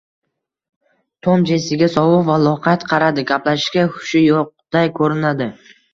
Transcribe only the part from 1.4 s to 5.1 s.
Jessiga sovuq va loqayd qaradi, gaplashishga hushi yo`qday